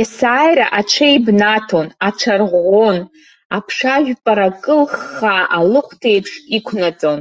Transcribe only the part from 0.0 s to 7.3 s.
Есааира аҽеибнаҭон, аҽарӷәӷәон, аԥша ажәпара кылхха алыхәҭеиԥш иқәнаҵон.